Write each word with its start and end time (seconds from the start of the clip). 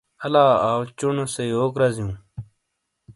الا 0.25 0.45
آؤ 0.69 0.79
چونو 0.97 1.25
سے 1.33 1.43
یوک 1.55 1.73
رزیوں۔ 1.81 2.13